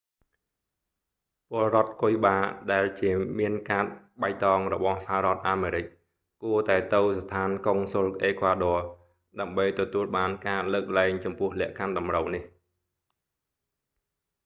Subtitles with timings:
[1.49, 2.37] ពលរដ្ឋគុយបា
[2.71, 3.85] ដែលជាមានកាត
[4.21, 5.85] បៃតងរបស់សហរដ្ឋអាមេរិក
[6.43, 8.79] គួរតែទៅស្ថានកុងស៊ុលអេក្វាឌ័រ
[9.39, 12.43] ដើម្បីទទួលបានការលើកលែងចំពោះលក្ខខណ្ឌតម្រូវនេះ